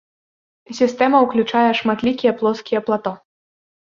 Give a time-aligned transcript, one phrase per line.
[0.77, 3.13] Сістэма ўключае шматлікія плоскія плато.